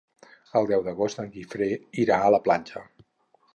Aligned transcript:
El 0.59 0.69
deu 0.71 0.85
d'agost 0.87 1.21
en 1.25 1.29
Guifré 1.35 1.69
irà 2.07 2.19
a 2.31 2.35
la 2.37 2.43
platja. 2.49 2.85